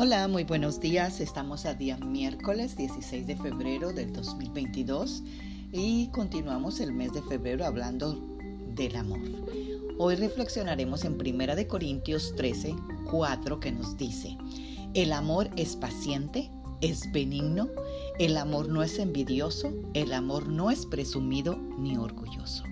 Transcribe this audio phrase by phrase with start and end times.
[0.00, 1.18] Hola, muy buenos días.
[1.18, 5.24] Estamos a día miércoles 16 de febrero del 2022
[5.72, 8.16] y continuamos el mes de febrero hablando
[8.76, 9.18] del amor.
[9.98, 12.76] Hoy reflexionaremos en 1 de Corintios 13,
[13.10, 14.38] 4 que nos dice,
[14.94, 16.48] el amor es paciente,
[16.80, 17.68] es benigno,
[18.20, 22.62] el amor no es envidioso, el amor no es presumido ni orgulloso.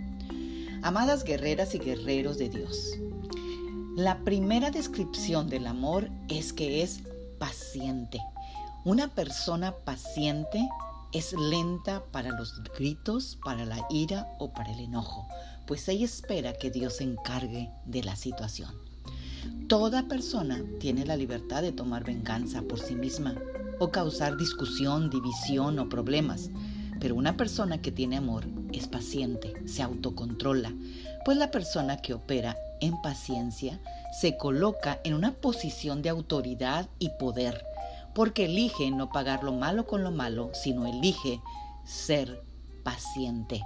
[0.82, 2.96] Amadas guerreras y guerreros de Dios,
[3.97, 7.02] la primera descripción del amor es que es
[7.38, 8.20] paciente.
[8.84, 10.68] Una persona paciente
[11.12, 15.26] es lenta para los gritos, para la ira o para el enojo,
[15.66, 18.74] pues ella espera que Dios se encargue de la situación.
[19.68, 23.34] Toda persona tiene la libertad de tomar venganza por sí misma
[23.78, 26.50] o causar discusión, división o problemas,
[27.00, 30.73] pero una persona que tiene amor es paciente, se autocontrola,
[31.24, 33.80] pues la persona que opera en paciencia
[34.21, 37.65] se coloca en una posición de autoridad y poder,
[38.15, 41.41] porque elige no pagar lo malo con lo malo, sino elige
[41.85, 42.43] ser
[42.83, 43.63] paciente.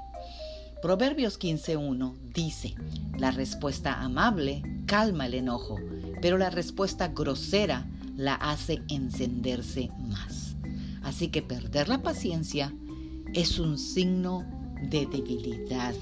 [0.82, 2.74] Proverbios 15.1 dice,
[3.18, 5.76] la respuesta amable calma el enojo,
[6.22, 7.86] pero la respuesta grosera
[8.16, 10.56] la hace encenderse más.
[11.02, 12.74] Así que perder la paciencia
[13.34, 14.44] es un signo
[14.90, 15.94] de debilidad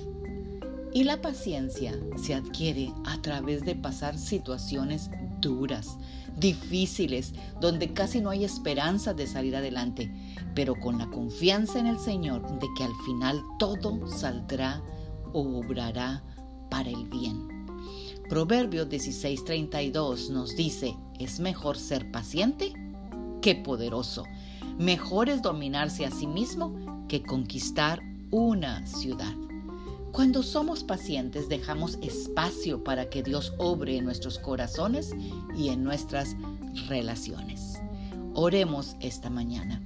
[0.92, 5.96] y la paciencia se adquiere a través de pasar situaciones duras,
[6.36, 10.10] difíciles, donde casi no hay esperanza de salir adelante,
[10.54, 14.82] pero con la confianza en el Señor de que al final todo saldrá
[15.32, 16.22] o obrará
[16.70, 17.66] para el bien.
[18.28, 22.72] Proverbios 16:32 nos dice, es mejor ser paciente
[23.40, 24.24] que poderoso.
[24.78, 28.00] Mejor es dominarse a sí mismo que conquistar
[28.30, 29.34] una ciudad.
[30.18, 35.14] Cuando somos pacientes dejamos espacio para que Dios obre en nuestros corazones
[35.56, 36.34] y en nuestras
[36.88, 37.80] relaciones.
[38.34, 39.80] Oremos esta mañana.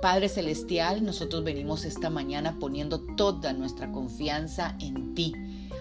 [0.00, 5.34] Padre Celestial, nosotros venimos esta mañana poniendo toda nuestra confianza en ti,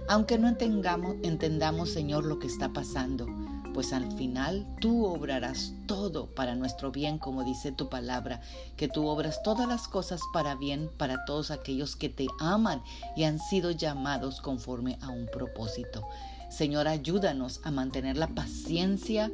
[0.09, 3.25] aunque no entendamos, entendamos Señor, lo que está pasando
[3.74, 8.42] pues al final tú obrarás todo para nuestro bien, como dice tu palabra,
[8.78, 12.82] que tú obras todas las cosas para bien para todos aquellos que te aman
[13.16, 16.08] y han sido llamados conforme a un propósito.
[16.50, 19.32] Señor, ayúdanos a mantener la paciencia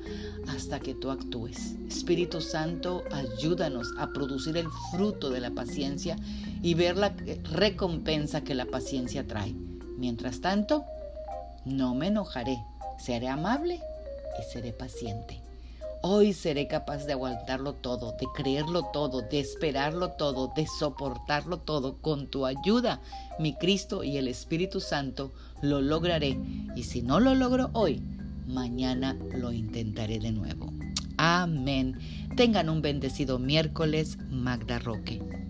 [0.48, 1.76] hasta que tú actúes.
[1.88, 6.16] Espíritu Santo, ayúdanos a producir el fruto de la paciencia
[6.62, 7.16] y ver la
[7.52, 9.56] recompensa que la paciencia trae.
[9.98, 10.86] Mientras tanto,
[11.66, 12.64] no me enojaré,
[13.00, 13.82] seré amable
[14.40, 15.42] y seré paciente.
[16.02, 21.98] Hoy seré capaz de aguantarlo todo, de creerlo todo, de esperarlo todo, de soportarlo todo.
[21.98, 23.02] Con tu ayuda,
[23.40, 26.38] mi Cristo y el Espíritu Santo, lo lograré.
[26.76, 28.02] Y si no lo logro hoy,
[28.46, 30.72] mañana lo intentaré de nuevo.
[31.18, 31.98] Amén.
[32.36, 35.47] Tengan un bendecido miércoles, Magda Roque.